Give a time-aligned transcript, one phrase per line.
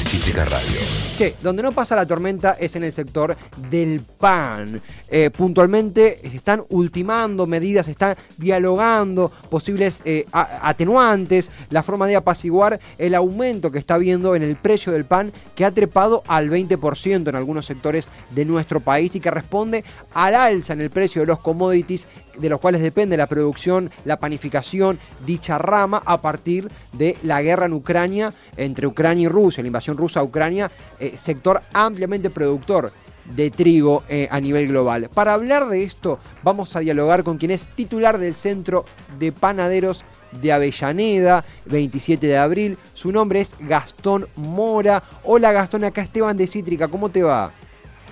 [0.00, 0.78] Cítrica Radio.
[1.16, 3.36] Che, donde no pasa la tormenta es en el sector
[3.70, 4.80] del pan.
[5.08, 13.14] Eh, puntualmente están ultimando medidas, están dialogando posibles eh, atenuantes, la forma de apaciguar el
[13.14, 17.34] aumento que está habiendo en el precio del pan que ha trepado al 20% en
[17.34, 21.40] algunos sectores de nuestro país y que responde al alza en el precio de los
[21.40, 22.06] commodities
[22.38, 27.66] de los cuales depende la producción, la panificación, dicha rama a partir de la guerra
[27.66, 32.92] en Ucrania, entre Ucrania y Rusia, la invasión rusa Ucrania, eh, sector ampliamente productor
[33.24, 35.10] de trigo eh, a nivel global.
[35.12, 38.84] Para hablar de esto, vamos a dialogar con quien es titular del Centro
[39.18, 42.78] de Panaderos de Avellaneda, 27 de abril.
[42.94, 45.02] Su nombre es Gastón Mora.
[45.24, 47.52] Hola Gastón, acá Esteban de Cítrica, ¿cómo te va?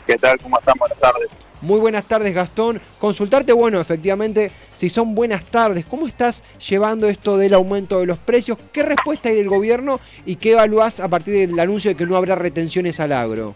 [0.06, 0.38] ¿Qué tal?
[0.40, 0.74] ¿Cómo están?
[0.78, 1.28] Buenas tardes.
[1.62, 2.80] Muy buenas tardes, Gastón.
[2.98, 8.18] Consultarte, bueno, efectivamente, si son buenas tardes, ¿cómo estás llevando esto del aumento de los
[8.18, 8.58] precios?
[8.72, 12.16] ¿Qué respuesta hay del gobierno y qué evaluás a partir del anuncio de que no
[12.16, 13.54] habrá retenciones al agro?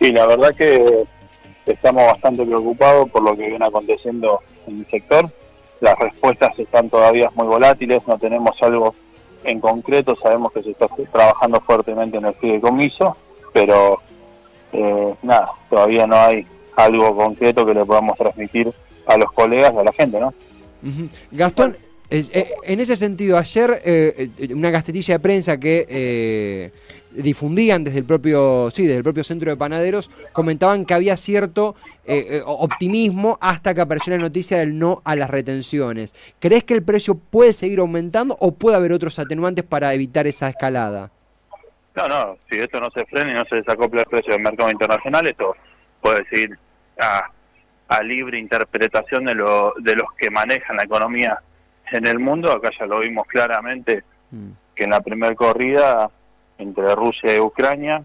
[0.00, 1.04] Sí, la verdad que
[1.66, 5.30] estamos bastante preocupados por lo que viene aconteciendo en el sector.
[5.80, 8.94] Las respuestas están todavía muy volátiles, no tenemos algo
[9.44, 13.16] en concreto, sabemos que se está trabajando fuertemente en el fideicomiso,
[13.52, 14.00] pero
[14.72, 18.72] eh, nada, todavía no hay algo concreto que le podamos transmitir
[19.06, 20.34] a los colegas y a la gente, ¿no?
[21.30, 21.76] Gastón,
[22.10, 26.70] eh, en ese sentido, ayer eh, eh, una gastetilla de prensa que eh,
[27.10, 31.74] difundían desde el propio, sí, desde el propio centro de panaderos, comentaban que había cierto
[32.04, 36.14] eh, eh, optimismo hasta que apareció la noticia del no a las retenciones.
[36.40, 40.48] ¿Crees que el precio puede seguir aumentando o puede haber otros atenuantes para evitar esa
[40.48, 41.10] escalada?
[41.94, 44.70] No, no, si esto no se frena y no se desacopla el precio del mercado
[44.70, 45.54] internacional, esto
[46.04, 46.58] puede seguir
[47.00, 47.30] a,
[47.88, 51.38] a libre interpretación de, lo, de los que manejan la economía
[51.90, 52.52] en el mundo.
[52.52, 54.50] Acá ya lo vimos claramente Mm.
[54.74, 56.10] que en la primera corrida
[56.58, 58.02] entre Rusia y Ucrania,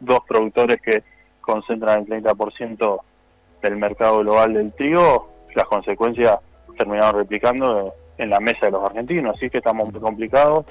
[0.00, 1.02] dos productores que
[1.40, 3.00] concentran el 30%
[3.62, 6.38] del mercado global del trigo, las consecuencias
[6.76, 9.36] terminaron replicando en la mesa de los argentinos.
[9.36, 10.66] Así que estamos muy complicados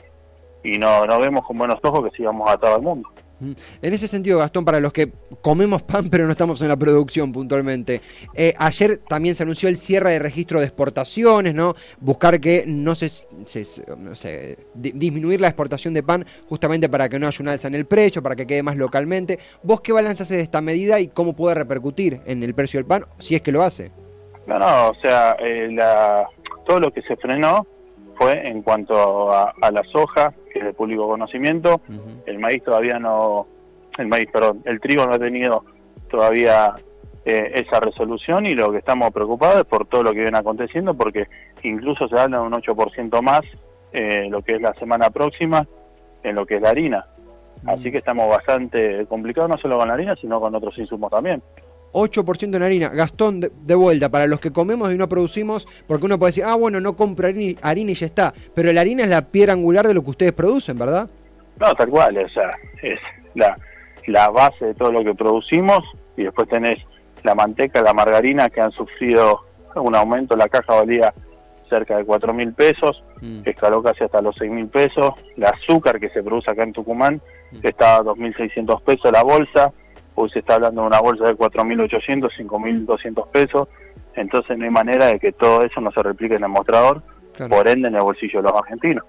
[0.63, 3.09] y no, no vemos con buenos ojos que sigamos atados al mundo.
[3.41, 7.31] En ese sentido, Gastón, para los que comemos pan pero no estamos en la producción
[7.31, 8.01] puntualmente,
[8.35, 11.75] eh, ayer también se anunció el cierre de registro de exportaciones, ¿no?
[11.99, 13.09] Buscar que no se,
[14.73, 18.21] disminuir la exportación de pan justamente para que no haya una alza en el precio,
[18.21, 19.39] para que quede más localmente.
[19.63, 22.85] ¿Vos qué balance haces de esta medida y cómo puede repercutir en el precio del
[22.85, 23.91] pan, si es que lo hace?
[24.45, 25.75] No, no, o sea, eh,
[26.65, 27.65] todo lo que se frenó
[28.21, 31.81] fue en cuanto a, a la soja, que es de público conocimiento,
[32.27, 33.47] el maíz todavía no,
[33.97, 35.65] el maíz, perdón, el trigo no ha tenido
[36.07, 36.75] todavía
[37.25, 40.93] eh, esa resolución y lo que estamos preocupados es por todo lo que viene aconteciendo,
[40.93, 41.27] porque
[41.63, 43.41] incluso se habla de un 8% más
[43.91, 45.67] eh, lo que es la semana próxima
[46.21, 47.05] en lo que es la harina.
[47.65, 51.41] Así que estamos bastante complicados, no solo con la harina, sino con otros insumos también.
[51.93, 52.89] 8% en harina.
[52.89, 56.55] Gastón, de, vuelta, para los que comemos y no producimos, porque uno puede decir, ah,
[56.55, 58.33] bueno, no compro harina, y ya está.
[58.55, 61.09] Pero la harina es la piedra angular de lo que ustedes producen, ¿verdad?
[61.59, 62.99] No, tal cual, o sea, es
[63.35, 63.57] la,
[64.07, 65.83] la base de todo lo que producimos
[66.17, 66.79] y después tenés
[67.23, 69.41] la manteca, la margarina que han sufrido
[69.75, 71.13] un aumento, la caja valía
[71.69, 73.43] cerca de cuatro mil pesos, Mm.
[73.45, 77.21] escaló casi hasta los seis mil pesos, el azúcar que se produce acá en Tucumán
[77.61, 79.71] está a 2.600 pesos la bolsa,
[80.21, 83.67] hoy se está hablando de una bolsa de 4.800, 5.200 pesos,
[84.15, 87.01] entonces no hay manera de que todo eso no se replique en el mostrador,
[87.33, 87.55] Claro.
[87.55, 89.05] por ende en el bolsillo de los argentinos.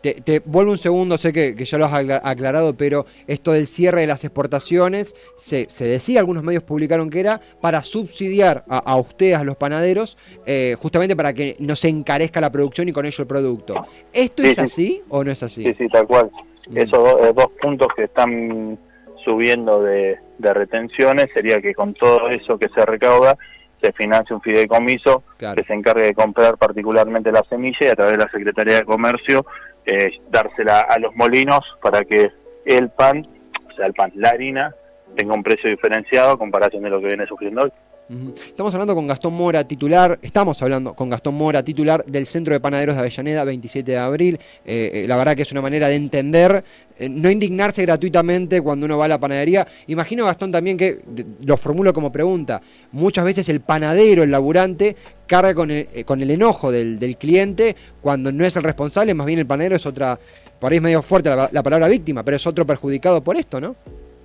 [0.00, 3.52] Te, te vuelvo un segundo, sé que, que ya lo has acla- aclarado, pero esto
[3.52, 8.64] del cierre de las exportaciones, se, se decía, algunos medios publicaron que era para subsidiar
[8.66, 12.88] a, a ustedes, a los panaderos, eh, justamente para que no se encarezca la producción
[12.88, 13.86] y con ello el producto.
[14.10, 14.60] ¿Esto Sí, es sí.
[14.62, 15.62] así o no es así?
[15.62, 16.30] Sí, sí, tal cual.
[16.66, 16.78] Mm.
[16.78, 18.78] Esos eh, dos puntos que están
[19.24, 23.36] subiendo de, de retenciones sería que con todo eso que se recauda
[23.80, 25.56] se financie un fideicomiso Claro.
[25.56, 28.84] que se encargue de comprar particularmente la semilla y a través de la Secretaría de
[28.84, 29.46] Comercio
[29.86, 32.30] eh, dársela a los molinos para que
[32.66, 33.26] el pan,
[33.70, 34.74] o sea, el pan, la harina,
[35.16, 37.72] tenga un precio diferenciado a comparación de lo que viene sufriendo hoy.
[38.14, 42.58] Estamos hablando con Gastón Mora, titular, estamos hablando con Gastón Mora, titular del Centro de
[42.58, 44.34] Panaderos de Avellaneda, 27 de abril.
[44.64, 46.64] Eh, eh, la verdad que es una manera de entender,
[46.98, 49.64] eh, no indignarse gratuitamente cuando uno va a la panadería.
[49.86, 52.60] Imagino, Gastón, también que, de- lo formulo como pregunta,
[52.90, 54.96] muchas veces el panadero, el laburante,
[55.28, 59.26] carga con el, con el enojo del, del cliente cuando no es el responsable, más
[59.28, 60.18] bien el panadero es otra,
[60.58, 63.60] por ahí es medio fuerte la, la palabra víctima, pero es otro perjudicado por esto,
[63.60, 63.76] ¿no?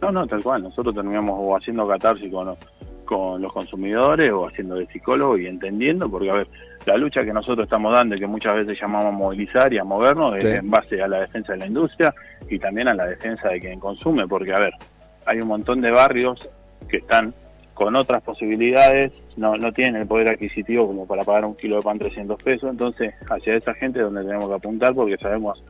[0.01, 0.61] No, no, tal cual.
[0.63, 2.57] Nosotros terminamos haciendo catarsis con, los-
[3.05, 6.47] con los consumidores o haciendo de psicólogo y entendiendo, porque a ver,
[6.85, 9.83] la lucha que nosotros estamos dando y que muchas veces llamamos a movilizar y a
[9.83, 10.47] movernos Sí.
[10.47, 12.13] es en base a la defensa de la industria
[12.49, 14.73] y también a la defensa de quien consume, porque a ver,
[15.25, 16.47] hay un montón de barrios
[16.89, 17.33] que están
[17.73, 21.81] con otras posibilidades, no, no tienen el poder adquisitivo como para pagar un kilo de
[21.81, 25.61] pan 300 pesos, entonces hacia esa gente es donde tenemos que apuntar porque sabemos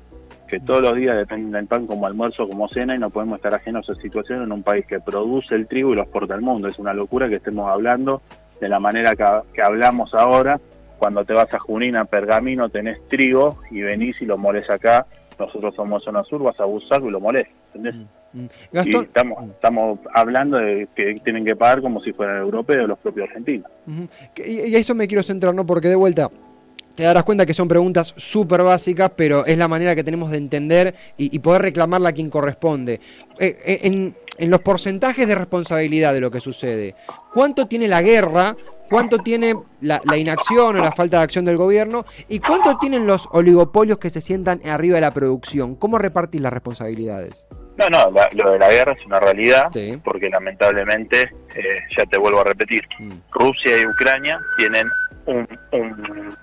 [0.56, 3.54] que todos los días dependen del pan como almuerzo, como cena y no podemos estar
[3.54, 6.42] ajenos a esa situación en un país que produce el trigo y lo exporta al
[6.42, 6.70] mundo.
[6.70, 8.22] Es una locura que estemos hablando
[8.62, 10.62] de la manera que, que hablamos ahora,
[10.98, 15.06] cuando te vas a Junín, a Pergamino, tenés trigo y venís y lo molés acá,
[15.38, 18.08] nosotros somos zona sur, vas a Busaco y lo molés, ¿entendés?
[18.32, 18.46] Mm.
[18.46, 23.00] Y Gastón, estamos, estamos hablando de que tienen que pagar como si fueran europeos los
[23.00, 23.70] propios argentinos.
[24.38, 25.66] Y y a eso me quiero centrar, ¿no?
[25.66, 26.30] Porque de vuelta.
[26.96, 30.38] Te darás cuenta que son preguntas súper básicas, pero es la manera que tenemos de
[30.38, 33.02] entender y, y poder reclamarla a quien corresponde.
[33.38, 36.96] Eh, eh, en, en los porcentajes de responsabilidad de lo que sucede,
[37.34, 38.56] ¿cuánto tiene la guerra?
[38.90, 42.06] ¿Cuánto tiene la, la inacción o la falta de acción del gobierno?
[42.30, 45.76] ¿Y cuánto tienen los oligopolios que se sientan arriba de la producción?
[45.76, 47.48] ¿Cómo repartís las responsabilidades?
[47.78, 50.00] No, no, la- lo de la guerra es una realidad, Sí.
[50.04, 51.64] porque lamentablemente, eh,
[51.98, 53.14] ya te vuelvo a repetir, Mm.
[53.32, 54.88] Rusia y Ucrania tienen
[55.26, 56.38] un, un,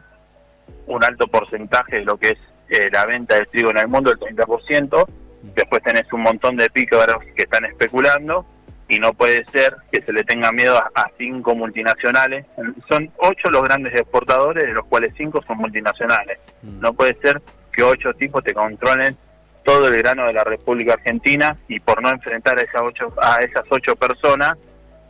[0.94, 4.12] un alto porcentaje de lo que es eh, la venta de trigo en el mundo,
[4.12, 5.06] el 30%.
[5.54, 8.46] Después tenés un montón de pícaros que están especulando
[8.88, 12.46] y no puede ser que se le tenga miedo a, a cinco multinacionales.
[12.88, 16.38] Son ocho los grandes exportadores, de los cuales cinco son multinacionales.
[16.62, 16.80] Mm.
[16.80, 17.42] No puede ser
[17.72, 19.16] que ocho tipos te controlen
[19.64, 23.36] todo el grano de la República Argentina y por no enfrentar a esas ocho, a
[23.36, 24.54] esas ocho personas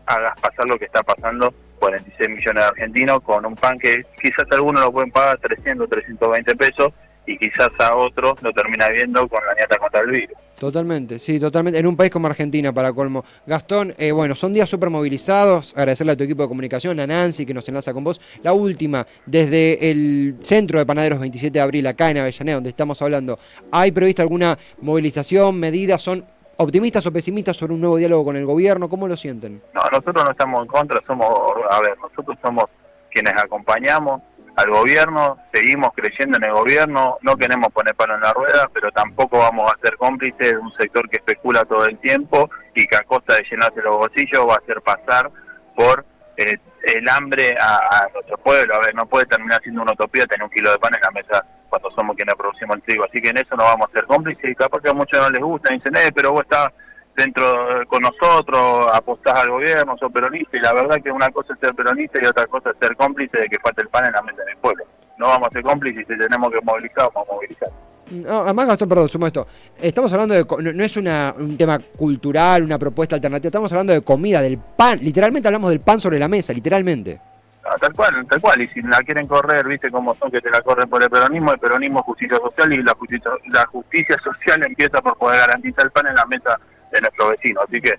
[0.07, 4.47] hagas pasar lo que está pasando 46 millones de argentinos con un pan que quizás
[4.53, 6.93] algunos lo pueden pagar 300, 320 pesos
[7.27, 10.37] y quizás a otros lo termina viendo con la nieta contra el virus.
[10.63, 11.81] Totalmente, sí, totalmente.
[11.81, 13.25] En un país como Argentina, para colmo.
[13.47, 15.73] Gastón, eh, bueno, son días súper movilizados.
[15.77, 18.21] Agradecerle a tu equipo de comunicación, a Nancy, que nos enlaza con vos.
[18.45, 23.03] La última, desde el centro de Panaderos 27 de abril, acá en Avellaneda, donde estamos
[23.03, 23.41] hablando,
[23.73, 26.01] ¿hay prevista alguna movilización, medidas?
[26.01, 26.25] ¿Son
[26.57, 28.89] optimistas o pesimistas sobre un nuevo diálogo con el gobierno?
[28.89, 29.63] ¿Cómo lo sienten?
[29.75, 31.29] No, nosotros no estamos en contra, somos,
[31.71, 32.65] a ver, nosotros somos
[33.11, 34.23] quienes acompañamos
[34.57, 38.91] al gobierno, seguimos creyendo en el gobierno, no queremos poner palo en la rueda, pero
[38.93, 42.97] tampoco vamos a ser cómplices de un sector que especula todo el tiempo y que
[42.97, 45.31] a costa de llenarse los bolsillos va a hacer pasar
[45.75, 46.05] por
[46.37, 48.75] eh, el hambre a, a nuestro pueblo.
[48.75, 51.11] A ver, no puede terminar siendo una utopía tener un kilo de pan en la
[51.11, 53.05] mesa cuando somos quienes producimos el trigo.
[53.09, 55.31] Así que en eso no vamos a ser cómplices y capaz que a muchos no
[55.31, 56.71] les gusta, dicen, eh, pero vos estás
[57.17, 57.45] dentro
[57.89, 61.75] con nosotros, apostás al gobierno, sos peronista, y la verdad que una cosa es ser
[61.75, 64.45] peronista y otra cosa es ser cómplice de que falte el pan en la mesa
[64.45, 64.85] del pueblo.
[65.17, 67.71] No vamos a ser cómplices y si tenemos que movilizar, vamos a movilizar.
[68.11, 69.47] No, además, Gastón, perdón, sumo esto.
[69.81, 70.45] Estamos hablando de.
[70.45, 73.49] No, no es una, un tema cultural, una propuesta alternativa.
[73.49, 74.99] Estamos hablando de comida, del pan.
[75.01, 77.32] Literalmente hablamos del pan sobre la mesa, literalmente.
[77.65, 78.61] Ah, tal cual, tal cual.
[78.61, 81.53] Y si la quieren correr, viste cómo son que te la corren por el peronismo,
[81.53, 85.85] el peronismo es justicia social y la justicia, la justicia social empieza por poder garantizar
[85.85, 86.59] el pan en la mesa
[86.91, 87.61] de nuestro vecino.
[87.67, 87.99] Así que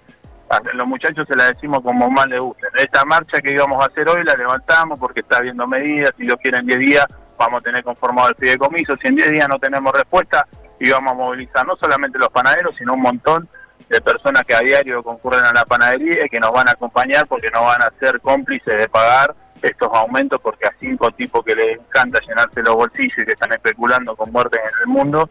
[0.50, 2.68] a los muchachos se la decimos como más les guste.
[2.76, 6.12] Esta marcha que íbamos a hacer hoy la levantamos porque está habiendo medidas.
[6.18, 7.06] Si Dios quiere en 10 días
[7.38, 8.94] vamos a tener conformado el fideicomiso.
[9.02, 10.46] Si en 10 días no tenemos respuesta,
[10.80, 13.48] y vamos a movilizar no solamente los panaderos, sino un montón
[13.90, 17.28] de personas que a diario concurren a la panadería y que nos van a acompañar
[17.28, 19.34] porque no van a ser cómplices de pagar
[19.64, 23.52] estos aumentos porque a cinco tipos que les encanta llenarse los bolsillos y que están
[23.54, 25.30] especulando con muertes en el mundo,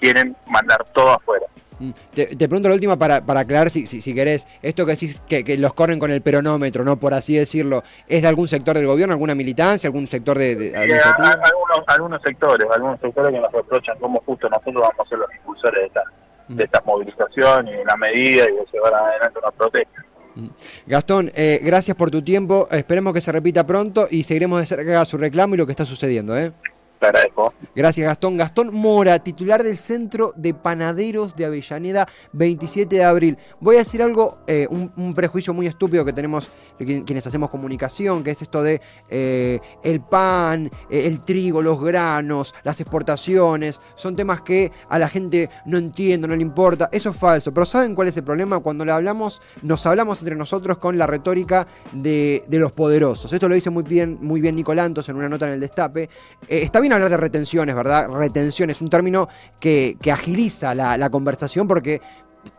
[0.00, 1.46] quieren mandar todo afuera.
[1.80, 1.90] Mm.
[2.12, 4.48] Te, te pregunto la última para, para aclarar si, si, si querés.
[4.62, 6.96] Esto que decís que, que los corren con el peronómetro, ¿no?
[6.98, 7.84] Por así decirlo.
[8.08, 11.28] ¿Es de algún sector del gobierno, alguna militancia, algún sector de, de Y, a- administrativo?
[11.28, 15.18] a- algunos, algunos sectores, algunos sectores que nos reprochan como justo nosotros vamos a ser
[15.18, 16.02] los impulsores de esta,
[16.48, 20.04] de esta movilización y de la medida y de llevar adelante una protesta.
[20.86, 22.68] Gastón, eh, gracias por tu tiempo.
[22.70, 25.84] Esperemos que se repita pronto y seguiremos de cerca su reclamo y lo que está
[25.84, 26.52] sucediendo, ¿eh?
[26.98, 27.54] Te agradezco.
[27.76, 28.36] Gracias, Gastón.
[28.36, 33.38] Gastón Mora, titular del Centro de Panaderos de Avellaneda, 27 de abril.
[33.60, 38.24] Voy a decir algo, eh, un, prejuicio muy estúpido que tenemos qui- quienes hacemos comunicación,
[38.24, 43.80] que es esto de eh, el pan, eh, el trigo, los granos, las exportaciones.
[43.94, 46.88] Son temas que a la gente no entiende, no le importa.
[46.90, 47.54] Eso es falso.
[47.54, 48.58] Pero ¿saben cuál es el problema?
[48.58, 53.32] Cuando le hablamos, nos hablamos entre nosotros con la retórica de, los poderosos.
[53.32, 56.10] Esto lo dice muy bien, muy bien Nicolantos en una nota en el Destape.
[56.48, 58.08] Está bien hablar de retenciones, ¿verdad?
[58.08, 59.28] Retención es un término
[59.60, 62.00] que, que agiliza la, la conversación porque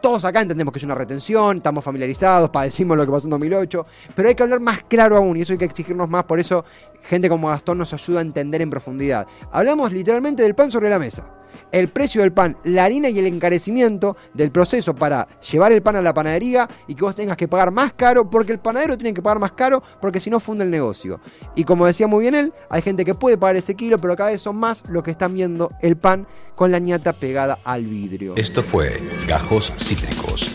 [0.02, 3.86] todos acá entendemos que es una retención, estamos familiarizados, padecimos lo que pasó en 2008,
[4.16, 6.66] pero hay que hablar más claro aún y eso hay que exigirnos más, por eso
[7.02, 9.28] gente como Gastón nos ayuda a entender en profundidad.
[9.52, 11.39] Hablamos literalmente del pan sobre la mesa.
[11.72, 15.96] El precio del pan, la harina y el encarecimiento del proceso para llevar el pan
[15.96, 19.14] a la panadería y que vos tengas que pagar más caro porque el panadero tiene
[19.14, 21.20] que pagar más caro porque si no funde el negocio.
[21.56, 24.32] Y como decía muy bien él, hay gente que puede pagar ese kilo, pero cada
[24.32, 28.34] vez son más los que están viendo el pan con la ñata pegada al vidrio.
[28.36, 30.50] Esto fue Gajos Cítricos.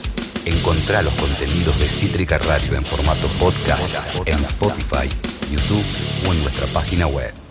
[0.45, 3.95] Encontrá los contenidos de Cítrica Radio en formato podcast
[4.27, 5.09] en Spotify,
[5.51, 5.85] YouTube
[6.29, 7.44] o en nuestra página web.